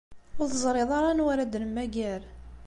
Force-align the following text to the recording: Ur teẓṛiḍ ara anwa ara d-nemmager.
Ur 0.41 0.47
teẓṛiḍ 0.49 0.89
ara 0.97 1.07
anwa 1.11 1.29
ara 1.33 1.43
d-nemmager. 1.45 2.21